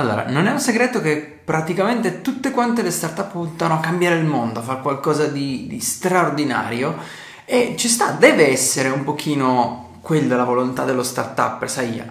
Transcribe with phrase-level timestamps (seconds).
[0.00, 4.24] Allora, non è un segreto che praticamente tutte quante le startup puntano a cambiare il
[4.24, 6.96] mondo, a fare qualcosa di, di straordinario
[7.44, 12.02] e ci sta, deve essere un pochino quella la volontà dello startup, sai,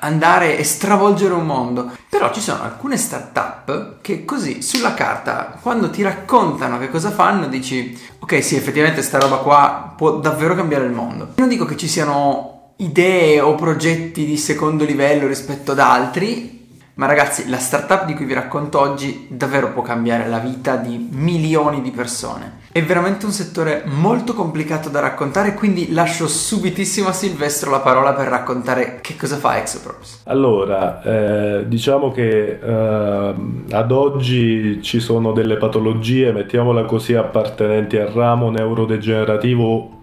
[0.00, 1.90] andare e stravolgere un mondo.
[2.06, 7.48] Però ci sono alcune startup che così sulla carta, quando ti raccontano che cosa fanno,
[7.48, 11.32] dici ok, sì, effettivamente sta roba qua può davvero cambiare il mondo.
[11.36, 16.57] Non dico che ci siano idee o progetti di secondo livello rispetto ad altri,
[16.98, 21.08] ma ragazzi, la startup di cui vi racconto oggi davvero può cambiare la vita di
[21.12, 22.58] milioni di persone.
[22.72, 28.14] È veramente un settore molto complicato da raccontare, quindi lascio subitissimo a Silvestro la parola
[28.14, 30.22] per raccontare che cosa fa Exoprops.
[30.24, 33.34] Allora, eh, diciamo che eh,
[33.70, 39.97] ad oggi ci sono delle patologie, mettiamola così, appartenenti al ramo neurodegenerativo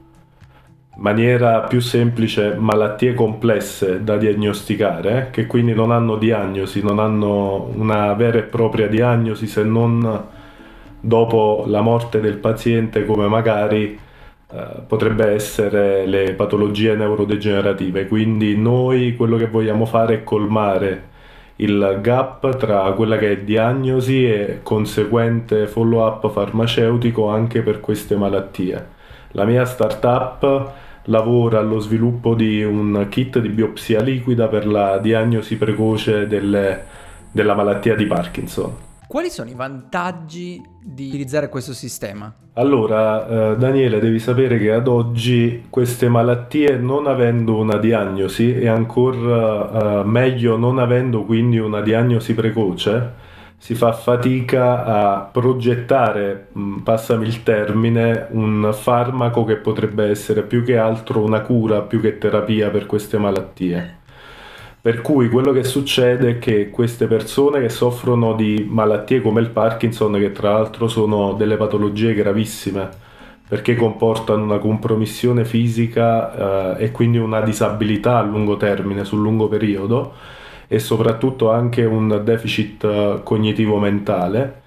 [0.96, 8.14] maniera più semplice malattie complesse da diagnosticare, che quindi non hanno diagnosi, non hanno una
[8.14, 10.24] vera e propria diagnosi se non
[11.00, 13.98] dopo la morte del paziente come magari
[14.52, 18.08] eh, potrebbe essere le patologie neurodegenerative.
[18.08, 21.14] Quindi noi quello che vogliamo fare è colmare
[21.58, 28.16] il gap tra quella che è diagnosi e conseguente follow up farmaceutico anche per queste
[28.16, 28.94] malattie.
[29.32, 35.58] La mia startup lavora allo sviluppo di un kit di biopsia liquida per la diagnosi
[35.58, 36.84] precoce delle,
[37.32, 38.84] della malattia di Parkinson.
[39.08, 42.34] Quali sono i vantaggi di utilizzare questo sistema?
[42.54, 48.68] Allora, eh, Daniele, devi sapere che ad oggi queste malattie, non avendo una diagnosi e
[48.68, 53.24] ancora eh, meglio non avendo quindi una diagnosi precoce,
[53.58, 56.50] si fa fatica a progettare,
[56.84, 62.18] passami il termine, un farmaco che potrebbe essere più che altro una cura, più che
[62.18, 64.04] terapia per queste malattie.
[64.86, 69.50] Per cui quello che succede è che queste persone che soffrono di malattie come il
[69.50, 72.90] Parkinson, che tra l'altro sono delle patologie gravissime,
[73.48, 79.48] perché comportano una compromissione fisica eh, e quindi una disabilità a lungo termine, sul lungo
[79.48, 80.14] periodo,
[80.68, 84.64] e soprattutto anche un deficit eh, cognitivo mentale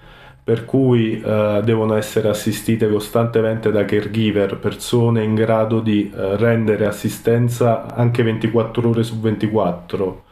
[0.49, 6.87] per cui eh, devono essere assistite costantemente da caregiver, persone in grado di eh, rendere
[6.87, 10.23] assistenza anche 24 ore su 24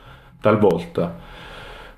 [0.42, 1.16] talvolta.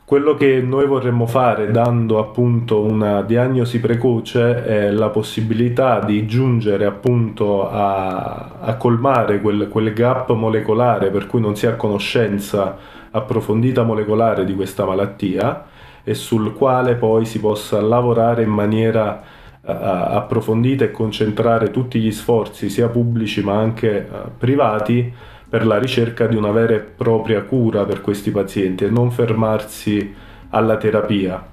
[0.04, 6.84] Quello che noi vorremmo fare dando appunto una diagnosi precoce è la possibilità di giungere
[6.84, 12.76] appunto a, a colmare quel, quel gap molecolare per cui non si ha conoscenza
[13.12, 15.66] approfondita molecolare di questa malattia
[16.04, 19.22] e sul quale poi si possa lavorare in maniera
[19.62, 25.14] uh, approfondita e concentrare tutti gli sforzi, sia pubblici ma anche uh, privati,
[25.50, 30.14] per la ricerca di una vera e propria cura per questi pazienti e non fermarsi
[30.50, 31.44] alla terapia.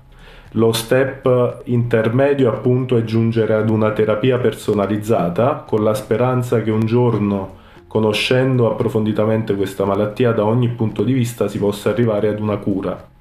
[0.53, 6.85] Lo step intermedio appunto è giungere ad una terapia personalizzata con la speranza che un
[6.85, 12.57] giorno conoscendo approfonditamente questa malattia da ogni punto di vista si possa arrivare ad una
[12.57, 13.15] cura.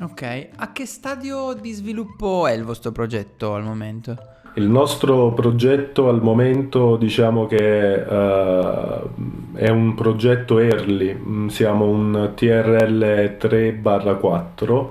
[0.00, 4.16] Ok, a che stadio di sviluppo è il vostro progetto al momento?
[4.54, 12.32] Il nostro progetto al momento diciamo che uh, è un progetto early, mm, siamo un
[12.34, 14.88] TRL 3-4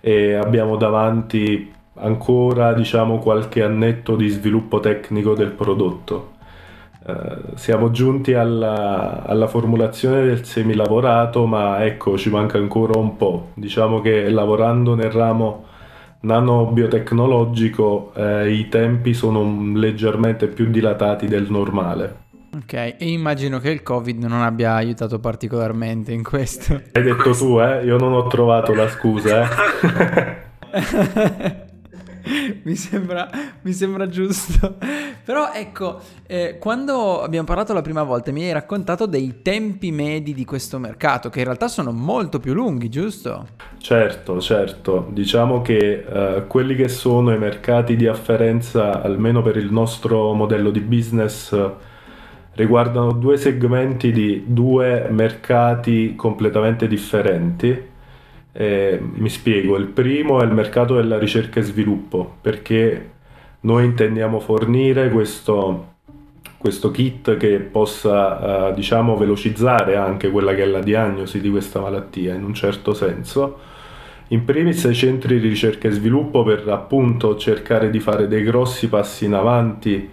[0.00, 6.31] e abbiamo davanti ancora diciamo qualche annetto di sviluppo tecnico del prodotto.
[7.04, 13.50] Eh, siamo giunti alla, alla, formulazione del semilavorato, ma ecco, ci manca ancora un po'.
[13.54, 15.64] Diciamo che lavorando nel ramo
[16.20, 22.20] nanobiotecnologico eh, i tempi sono leggermente più dilatati del normale.
[22.54, 26.80] Ok, e immagino che il Covid non abbia aiutato particolarmente in questo.
[26.92, 27.84] Hai detto tu, eh?
[27.84, 30.50] Io non ho trovato la scusa, eh?
[32.64, 33.28] mi, sembra,
[33.62, 34.76] mi, sembra, giusto.
[35.24, 40.34] Però ecco, eh, quando abbiamo parlato la prima volta mi hai raccontato dei tempi medi
[40.34, 43.48] di questo mercato, che in realtà sono molto più lunghi, giusto?
[43.78, 45.08] Certo, certo.
[45.10, 50.70] Diciamo che eh, quelli che sono i mercati di afferenza, almeno per il nostro modello
[50.70, 51.56] di business,
[52.54, 57.90] riguardano due segmenti di due mercati completamente differenti
[58.52, 63.10] eh, mi spiego, il primo è il mercato della ricerca e sviluppo, perché
[63.60, 65.94] noi intendiamo fornire questo,
[66.58, 71.80] questo kit che possa, eh, diciamo, velocizzare anche quella che è la diagnosi di questa
[71.80, 73.70] malattia in un certo senso.
[74.28, 78.88] In primis ai centri di ricerca e sviluppo per appunto cercare di fare dei grossi
[78.88, 80.10] passi in avanti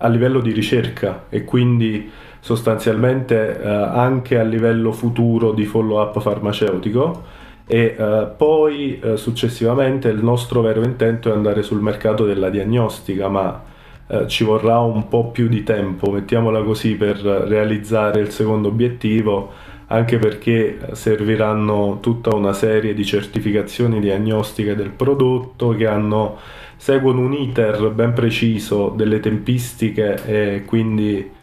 [0.00, 2.10] a livello di ricerca e quindi
[2.40, 7.36] sostanzialmente eh, anche a livello futuro di follow up farmaceutico
[7.70, 13.28] e uh, poi uh, successivamente il nostro vero intento è andare sul mercato della diagnostica,
[13.28, 13.62] ma
[14.06, 19.52] uh, ci vorrà un po' più di tempo, mettiamola così, per realizzare il secondo obiettivo,
[19.88, 26.38] anche perché serviranno tutta una serie di certificazioni diagnostiche del prodotto che hanno,
[26.74, 31.36] seguono un iter ben preciso delle tempistiche e quindi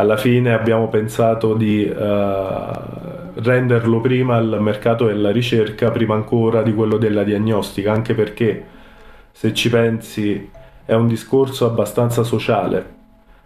[0.00, 6.74] alla fine abbiamo pensato di uh, renderlo prima al mercato della ricerca, prima ancora di
[6.74, 8.66] quello della diagnostica, anche perché
[9.30, 10.50] se ci pensi
[10.84, 12.98] è un discorso abbastanza sociale.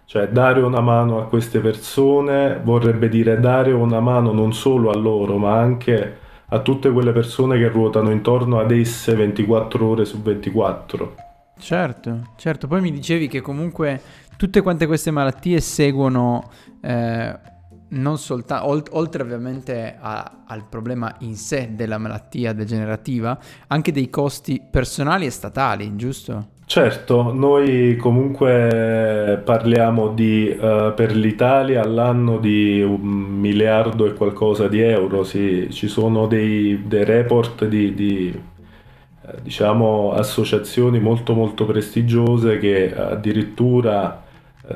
[0.05, 4.95] Cioè dare una mano a queste persone vorrebbe dire dare una mano non solo a
[4.95, 6.17] loro, ma anche
[6.47, 11.15] a tutte quelle persone che ruotano intorno ad esse 24 ore su 24.
[11.57, 12.67] Certo, certo.
[12.67, 14.01] Poi mi dicevi che comunque
[14.37, 16.49] tutte quante queste malattie seguono
[16.81, 17.53] eh,
[17.87, 23.37] non soltanto, olt- oltre ovviamente a, al problema in sé della malattia degenerativa,
[23.67, 26.53] anche dei costi personali e statali, giusto?
[26.67, 34.79] Certo, noi comunque parliamo di, uh, per l'Italia all'anno di un miliardo e qualcosa di
[34.81, 35.67] euro, sì.
[35.69, 44.24] ci sono dei, dei report di, di eh, diciamo, associazioni molto molto prestigiose che addirittura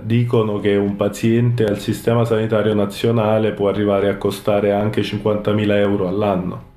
[0.01, 6.07] dicono che un paziente al sistema sanitario nazionale può arrivare a costare anche 50.000 euro
[6.07, 6.67] all'anno.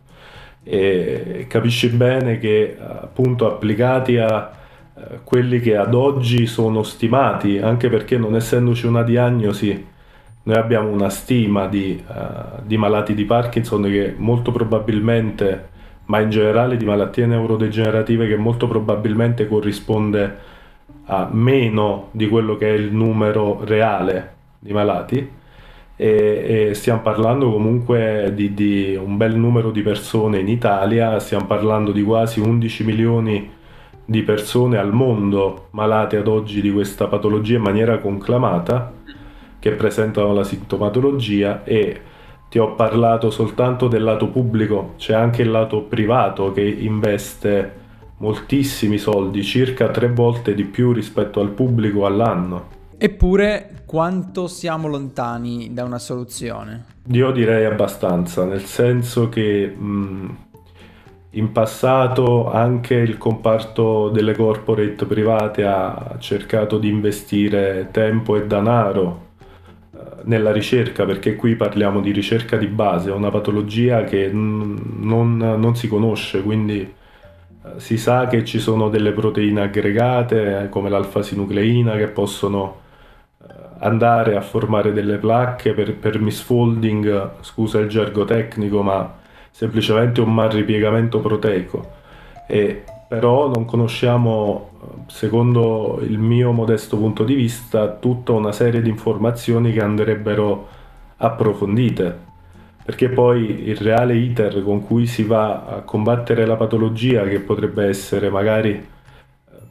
[0.65, 4.51] E capisci bene che appunto applicati a
[4.95, 9.91] eh, quelli che ad oggi sono stimati, anche perché non essendoci una diagnosi,
[10.45, 15.69] noi abbiamo una stima di, uh, di malati di Parkinson che molto probabilmente,
[16.07, 20.51] ma in generale di malattie neurodegenerative che molto probabilmente corrisponde
[21.07, 25.31] a meno di quello che è il numero reale di malati
[25.97, 31.47] e, e stiamo parlando comunque di, di, un bel numero di persone in Italia, stiamo
[31.47, 33.51] parlando di quasi 11 milioni
[34.05, 38.93] di persone al mondo malate ad oggi di questa patologia in maniera conclamata
[39.59, 42.01] che presentano la sintomatologia e
[42.49, 47.81] ti ho parlato soltanto del lato pubblico, c'è anche il lato privato che investe
[48.23, 52.69] moltissimi soldi, circa tre volte di più rispetto al pubblico all'anno.
[52.97, 56.85] Eppure quanto siamo lontani da una soluzione?
[57.09, 60.37] Io direi abbastanza, nel senso che mh,
[61.31, 69.31] in passato anche il comparto delle corporate private ha cercato di investire tempo e denaro
[69.93, 75.37] eh, nella ricerca, perché qui parliamo di ricerca di base, è una patologia che non,
[75.37, 77.01] non si conosce, quindi
[77.77, 82.81] si sa che ci sono delle proteine aggregate come l'alfa-sinucleina che possono
[83.41, 89.15] eh, andare a formare delle placche per, per misfolding, scusa il gergo tecnico, ma
[89.51, 92.01] semplicemente un malripiegamento proteico.
[92.47, 98.89] E però non conosciamo, secondo il mio modesto punto di vista, tutta una serie di
[98.89, 100.69] informazioni che andrebbero
[101.19, 102.31] approfondite
[102.85, 107.87] perché poi il reale iter con cui si va a combattere la patologia, che potrebbe
[107.87, 108.85] essere magari eh,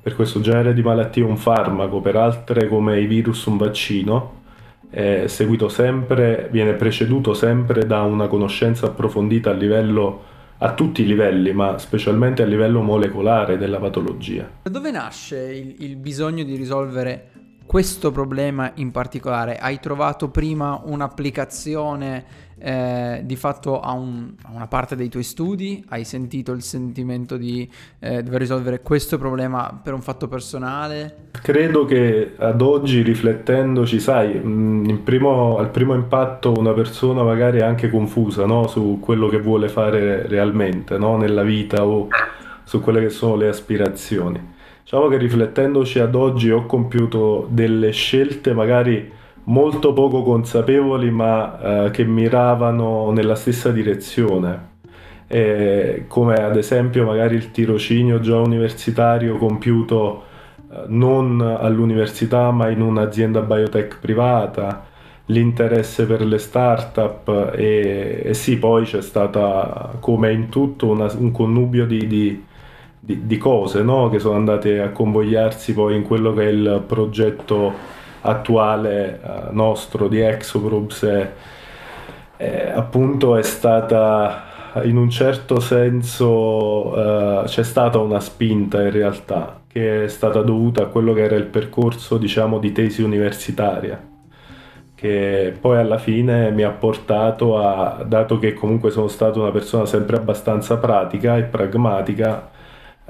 [0.02, 4.40] per questo genere di malattie un farmaco, per altre come i virus un vaccino,
[5.70, 10.24] sempre, viene preceduto sempre da una conoscenza approfondita a livello
[10.64, 14.48] a tutti i livelli, ma specialmente a livello molecolare della patologia.
[14.62, 17.31] Da dove nasce il, il bisogno di risolvere
[17.72, 19.56] questo problema in particolare?
[19.56, 22.26] Hai trovato prima un'applicazione
[22.60, 25.82] eh, di fatto a, un, a, una parte dei tuoi studi?
[25.88, 27.66] Hai sentito il sentimento di
[28.00, 31.30] eh, dover risolvere questo problema per un fatto personale?
[31.42, 37.64] Credo che ad oggi riflettendoci, sai, mh, primo, al primo impatto una persona magari è
[37.64, 38.68] anche confusa no?
[38.68, 41.16] su quello che vuole fare realmente no?
[41.16, 42.10] nella vita o
[42.66, 44.51] su quelle che sono le aspirazioni.
[44.84, 49.12] Diciamo che riflettendoci ad oggi ho compiuto delle scelte magari
[49.46, 54.70] molto poco consapevoli ma eh, che miravano nella stessa direzione.
[55.28, 60.24] E come ad esempio magari il tirocinio già universitario compiuto
[60.72, 64.86] eh, non all'università ma in un'azienda biotech privata,
[65.28, 71.32] l'interesse per le start-up e, e sì, poi c'è stata come in tutto una, un
[71.32, 72.44] connubio di, di,
[73.04, 74.10] di, di cose no?
[74.10, 77.74] che sono andate a convogliarsi poi in quello che è il progetto
[78.22, 81.32] attuale uh, nostro di Exogroups è,
[82.38, 84.50] è, appunto è stata
[84.84, 90.84] in un certo senso uh, c'è stata una spinta in realtà che è stata dovuta
[90.84, 94.10] a quello che era il percorso diciamo di tesi universitaria
[94.94, 99.88] che poi alla fine mi ha portato a, dato che comunque sono stato una persona
[99.88, 102.61] sempre abbastanza pratica e pragmatica, eh,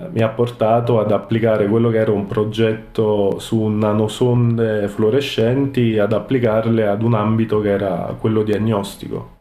[0.10, 6.88] mi ha portato ad applicare quello che era un progetto su nanosonde fluorescenti, ad applicarle
[6.88, 9.40] ad un ambito che era quello diagnostico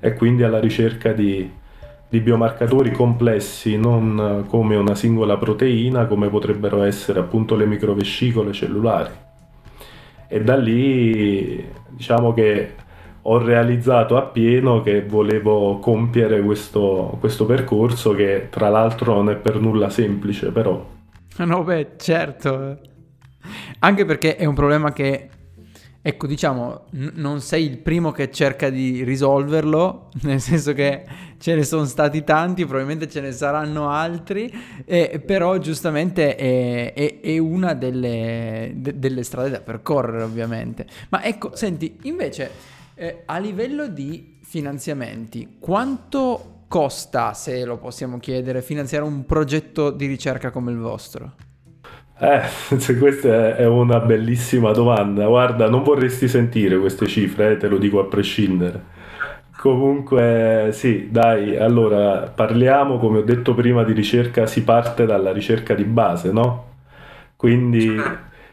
[0.00, 1.48] e quindi alla ricerca di,
[2.08, 9.12] di biomarcatori complessi, non come una singola proteina, come potrebbero essere appunto le microvescicole cellulari.
[10.26, 12.74] E da lì diciamo che
[13.22, 19.60] ho realizzato appieno che volevo compiere questo, questo percorso che tra l'altro non è per
[19.60, 20.98] nulla semplice però.
[21.40, 22.78] No, beh, certo.
[23.78, 25.28] Anche perché è un problema che
[26.02, 31.04] Ecco, diciamo, n- non sei il primo che cerca di risolverlo, nel senso che
[31.36, 34.50] ce ne sono stati tanti, probabilmente ce ne saranno altri,
[34.86, 40.86] eh, però giustamente è, è, è una delle, de- delle, strade da percorrere, ovviamente.
[41.10, 42.50] Ma ecco, senti, invece,
[43.00, 50.04] eh, a livello di finanziamenti, quanto costa, se lo possiamo chiedere, finanziare un progetto di
[50.04, 51.32] ricerca come il vostro?
[52.18, 52.42] Eh,
[52.98, 55.26] questa è una bellissima domanda.
[55.26, 58.98] Guarda, non vorresti sentire queste cifre, eh, te lo dico a prescindere.
[59.56, 65.72] Comunque, sì, dai, allora parliamo, come ho detto prima, di ricerca, si parte dalla ricerca
[65.72, 66.66] di base, no?
[67.34, 67.98] Quindi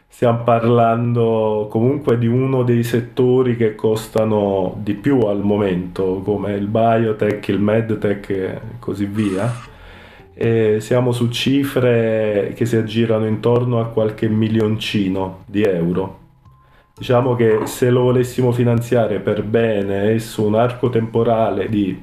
[0.08, 6.66] stiamo parlando comunque di uno dei settori che costano di più al momento, come il
[6.66, 9.76] biotech, il medtech e così via
[10.40, 16.18] e siamo su cifre che si aggirano intorno a qualche milioncino di euro.
[16.96, 22.00] Diciamo che se lo volessimo finanziare per bene e su un arco temporale di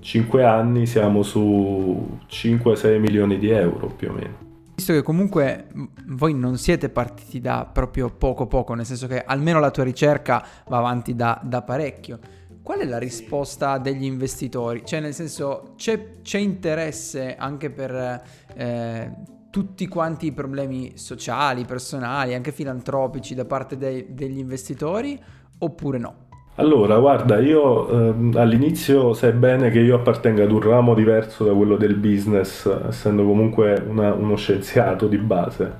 [0.00, 4.47] 5 anni siamo su 5-6 milioni di euro più o meno.
[4.78, 5.66] Visto che comunque
[6.06, 10.46] voi non siete partiti da proprio poco poco, nel senso che almeno la tua ricerca
[10.68, 12.20] va avanti da, da parecchio
[12.62, 14.82] qual è la risposta degli investitori?
[14.84, 18.22] Cioè, nel senso, c'è, c'è interesse anche per
[18.54, 19.12] eh,
[19.50, 25.18] tutti quanti i problemi sociali, personali, anche filantropici da parte dei, degli investitori
[25.58, 26.27] oppure no?
[26.60, 31.52] Allora, guarda, io eh, all'inizio sai bene che io appartengo ad un ramo diverso da
[31.52, 35.78] quello del business, essendo comunque una, uno scienziato di base.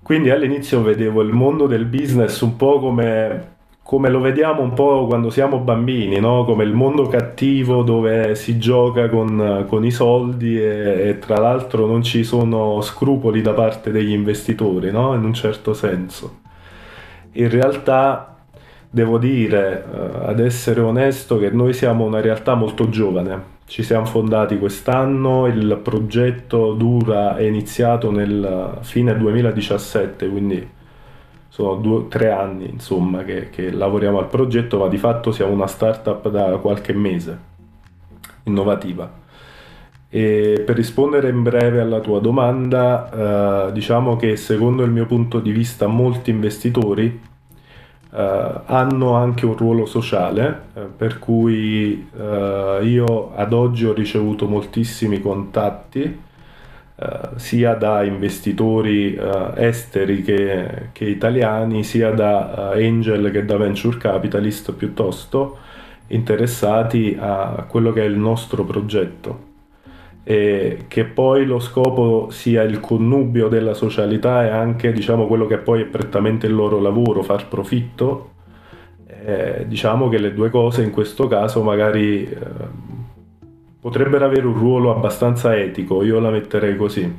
[0.00, 5.06] Quindi all'inizio vedevo il mondo del business un po' come come lo vediamo un po'
[5.06, 6.44] quando siamo bambini, no?
[6.44, 11.86] come il mondo cattivo dove si gioca con, con i soldi e, e, tra l'altro
[11.86, 15.14] non ci sono scrupoli da parte degli investitori, no?
[15.14, 16.40] in un certo senso.
[17.32, 18.37] In realtà
[18.90, 23.56] devo dire, eh, ad essere onesto, che noi siamo una realtà molto giovane.
[23.66, 30.76] Ci siamo fondati quest'anno, il progetto dura, è iniziato nel fine 2017, quindi
[31.48, 35.66] sono due, tre anni insomma che, che, lavoriamo al progetto, ma di fatto siamo una
[35.66, 37.38] startup da qualche mese,
[38.44, 39.10] innovativa.
[40.10, 45.40] E per rispondere in breve alla tua domanda, eh, diciamo che secondo il mio punto
[45.40, 47.20] di vista molti investitori
[48.10, 54.46] eh, hanno anche un ruolo sociale, eh, per cui eh, io ad oggi ho ricevuto
[54.46, 56.26] moltissimi contatti
[56.98, 63.56] Uh, sia da investitori uh, esteri che, che, italiani, sia da uh, angel che da
[63.56, 65.58] venture capitalist piuttosto
[66.08, 69.47] interessati a quello che è il nostro progetto.
[70.28, 75.56] E che poi lo scopo sia il connubio della socialità e anche diciamo, quello che
[75.56, 78.32] poi è prettamente il loro lavoro, far profitto.
[79.06, 82.28] Eh, diciamo che le due cose in questo caso magari
[83.80, 87.10] potrebbero avere un ruolo abbastanza etico, io la metterei così.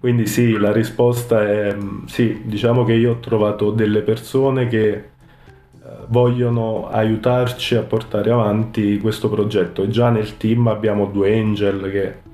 [0.00, 5.02] Quindi sì, la risposta è sì, diciamo che io ho trovato delle persone che eh,
[6.08, 12.30] vogliono aiutarci a portare avanti questo progetto e già nel team abbiamo due angel che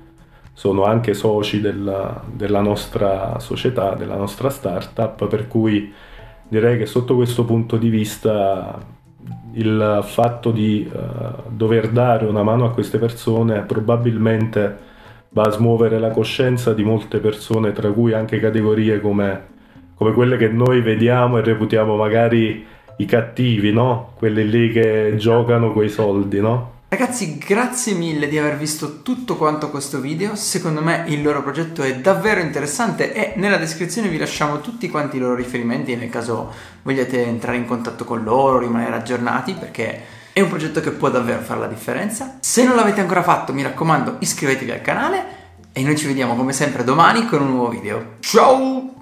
[0.59, 5.89] sono anche soci della, della nostra società, della nostra startup, per cui
[6.49, 8.77] direi che sotto questo punto di vista
[9.53, 14.77] il fatto di uh, dover dare una mano a queste persone probabilmente
[15.29, 19.45] va a smuovere la coscienza di molte persone, tra cui anche categorie come,
[19.95, 22.65] come quelle che noi vediamo e reputiamo magari
[22.97, 24.11] i cattivi, no?
[24.17, 26.78] Quelli lì che giocano coi soldi, no?
[26.91, 30.35] Ragazzi, grazie mille di aver visto tutto quanto questo video.
[30.35, 35.17] Secondo me il loro progetto è davvero interessante e nella descrizione vi lasciamo tutti quanti
[35.17, 40.01] i loro riferimenti nel caso vogliate entrare in contatto con loro, rimanere aggiornati perché
[40.33, 42.37] è un progetto che può davvero fare la differenza.
[42.39, 45.25] Se non l'avete ancora fatto, mi raccomando, iscrivetevi al canale
[45.71, 48.15] e noi ci vediamo come sempre domani con un nuovo video.
[48.19, 48.98] Ciao!